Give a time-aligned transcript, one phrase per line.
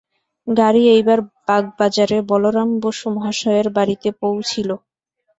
[0.47, 4.69] গাড়ী এইবার বাগবাজারে বলরাম বসু মহাশয়ের বাড়ীতে পৌঁছিল।